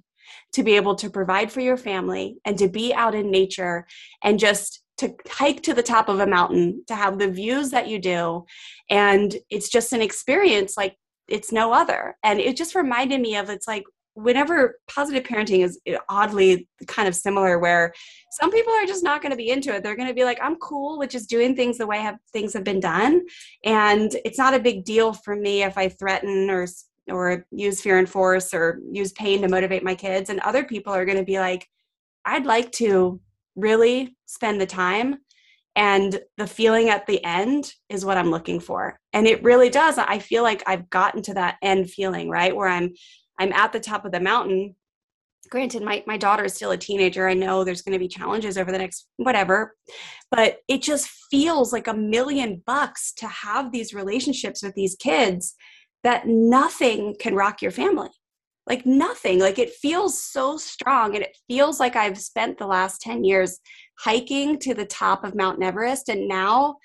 [0.53, 3.87] to be able to provide for your family and to be out in nature
[4.23, 7.87] and just to hike to the top of a mountain to have the views that
[7.87, 8.45] you do.
[8.89, 10.95] And it's just an experience like
[11.27, 12.15] it's no other.
[12.23, 13.83] And it just reminded me of it's like
[14.13, 17.93] whenever positive parenting is eh, oddly kind of similar where
[18.31, 19.83] some people are just not going to be into it.
[19.83, 22.53] They're going to be like i'm cool with just doing things the way have things
[22.53, 23.21] have been done.
[23.65, 26.67] And it's not a big deal for me if i threaten or
[27.11, 30.29] or use fear and force or use pain to motivate my kids.
[30.29, 31.67] And other people are going to be like
[32.25, 33.19] i'd like to
[33.55, 35.17] really spend the time
[35.75, 38.99] and the feeling at the end is what i'm looking for.
[39.13, 39.97] And it really does.
[39.97, 42.55] I feel like i've gotten to that end feeling right?
[42.55, 42.93] Where i'm
[43.39, 44.75] i'm at the top of the mountain.
[45.49, 47.27] Granted my, my daughter is still a teenager.
[47.27, 49.75] I know there's going to be challenges over the next whatever.
[50.31, 55.53] But it just feels like a million bucks to have these relationships with these kids
[56.03, 58.09] that nothing can rock your family
[58.67, 63.01] like nothing like it feels so strong and it feels like i've spent the last
[63.01, 63.59] 10 years
[63.99, 66.75] hiking to the top of mount everest and now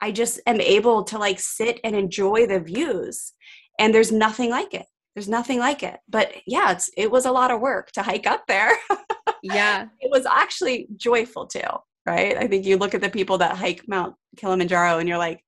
[0.00, 3.32] i just am able to like sit and enjoy the views
[3.78, 4.86] and there's nothing like it.
[5.14, 5.98] There's nothing like it.
[6.08, 8.72] But yeah it's it was a lot of work to hike up there.
[9.42, 9.86] Yeah.
[10.00, 11.60] It was actually joyful too
[12.04, 12.36] right?
[12.36, 15.44] I think you look at the people that hike mount kilimanjaro and you're like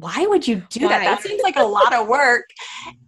[0.00, 0.88] why would you do why?
[0.88, 1.04] that?
[1.04, 2.44] That seems like a lot of work.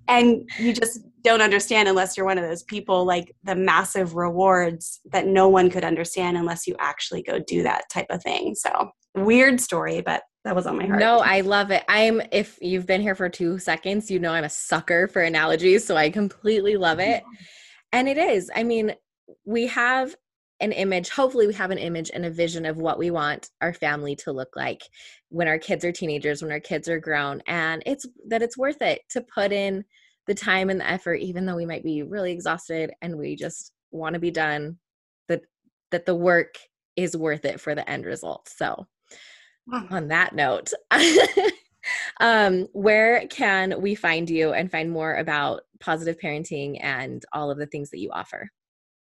[0.08, 5.00] And you just don't understand unless you're one of those people like the massive rewards
[5.12, 8.54] that no one could understand unless you actually go do that type of thing.
[8.54, 10.98] So weird story, but that was on my heart.
[10.98, 11.84] No, I love it.
[11.88, 15.84] I'm if you've been here for 2 seconds, you know I'm a sucker for analogies,
[15.84, 17.22] so I completely love it.
[17.92, 18.48] And it is.
[18.54, 18.94] I mean,
[19.44, 20.14] we have
[20.60, 21.08] an image.
[21.08, 24.32] Hopefully we have an image and a vision of what we want our family to
[24.32, 24.82] look like
[25.30, 28.82] when our kids are teenagers when our kids are grown and it's that it's worth
[28.82, 29.84] it to put in
[30.26, 33.72] the time and the effort even though we might be really exhausted and we just
[33.90, 34.76] want to be done
[35.28, 35.42] that
[35.90, 36.56] that the work
[36.96, 38.48] is worth it for the end result.
[38.48, 38.86] So
[39.90, 40.72] on that note
[42.20, 47.58] um where can we find you and find more about positive parenting and all of
[47.58, 48.50] the things that you offer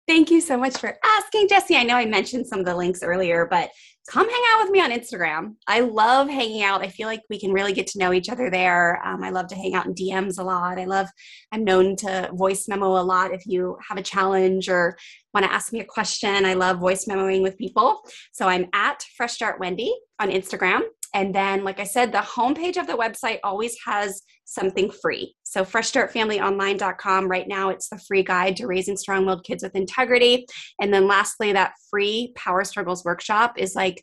[0.06, 1.74] Thank you so much for asking, Jessie.
[1.74, 3.70] I know I mentioned some of the links earlier, but
[4.08, 5.56] come hang out with me on Instagram.
[5.66, 6.80] I love hanging out.
[6.80, 9.04] I feel like we can really get to know each other there.
[9.04, 10.78] Um, I love to hang out in DMs a lot.
[10.78, 11.08] I love,
[11.50, 14.96] I'm known to voice memo a lot if you have a challenge or
[15.34, 16.46] want to ask me a question.
[16.46, 18.00] I love voice memoing with people.
[18.30, 20.82] So I'm at Fresh Start Wendy on Instagram.
[21.14, 25.36] And then, like I said, the homepage of the website always has something free.
[25.42, 30.46] So, freshstartfamilyonline.com, right now, it's the free guide to raising strong willed kids with integrity.
[30.80, 34.02] And then, lastly, that free Power Struggles workshop is like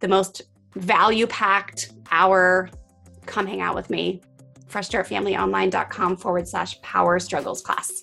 [0.00, 0.42] the most
[0.74, 2.68] value packed hour.
[3.26, 4.20] Come hang out with me.
[4.68, 8.02] freshstartfamilyonline.com forward slash power struggles class.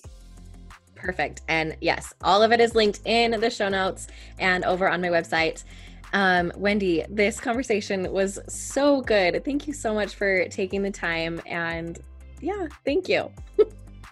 [0.94, 1.40] Perfect.
[1.48, 4.06] And yes, all of it is linked in the show notes
[4.38, 5.64] and over on my website.
[6.12, 9.44] Um, Wendy, this conversation was so good.
[9.44, 11.40] Thank you so much for taking the time.
[11.46, 11.98] And
[12.40, 13.30] yeah, thank you.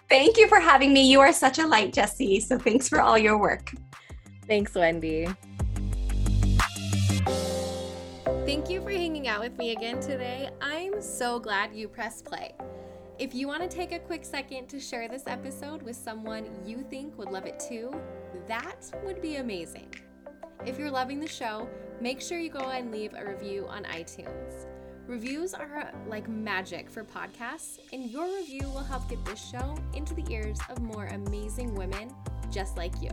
[0.09, 1.09] thank you for having me.
[1.09, 2.39] You are such a light, Jessie.
[2.39, 3.73] So thanks for all your work.
[4.47, 5.27] Thanks, Wendy.
[8.45, 10.49] Thank you for hanging out with me again today.
[10.61, 12.53] I'm so glad you pressed play.
[13.19, 16.85] If you want to take a quick second to share this episode with someone you
[16.89, 17.93] think would love it too,
[18.47, 19.93] that would be amazing.
[20.65, 21.69] If you're loving the show,
[22.01, 24.65] make sure you go and leave a review on iTunes.
[25.07, 30.13] Reviews are like magic for podcasts, and your review will help get this show into
[30.13, 32.13] the ears of more amazing women
[32.51, 33.09] just like you.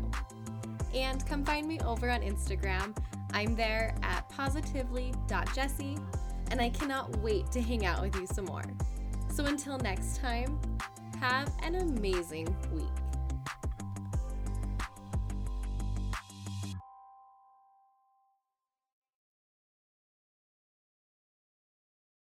[0.92, 2.96] And come find me over on Instagram.
[3.32, 5.98] I'm there at positively.jessie,
[6.50, 8.64] and I cannot wait to hang out with you some more.
[9.32, 10.58] So until next time,
[11.20, 13.05] have an amazing week.